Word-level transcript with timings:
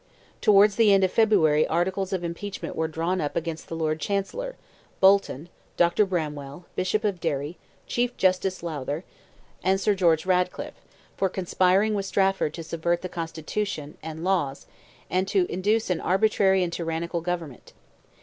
Towards 0.41 0.77
the 0.77 0.91
end 0.91 1.03
of 1.03 1.11
February 1.11 1.67
articles 1.67 2.11
of 2.11 2.23
impeachment 2.23 2.75
were 2.75 2.87
drawn 2.87 3.21
up 3.21 3.35
against 3.35 3.67
the 3.67 3.75
Lord 3.75 3.99
Chancellor, 3.99 4.55
Bolton, 4.99 5.47
Dr. 5.77 6.07
Bramhall, 6.07 6.65
Bishop 6.75 7.03
of 7.03 7.19
Derry, 7.19 7.59
Chief 7.85 8.17
Justice 8.17 8.63
Lowther, 8.63 9.03
and 9.63 9.79
Sir 9.79 9.93
George 9.93 10.25
Radcliffe, 10.25 10.81
for 11.15 11.29
conspiring 11.29 11.93
with 11.93 12.07
Strafford 12.07 12.55
to 12.55 12.63
subvert 12.63 13.03
the 13.03 13.09
constitution, 13.09 13.95
and 14.01 14.23
laws, 14.23 14.65
and 15.07 15.27
to 15.27 15.41
introduce 15.41 15.91
an 15.91 16.01
arbitrary 16.01 16.63
and 16.63 16.73
tyrannical 16.73 17.21
government. 17.21 17.73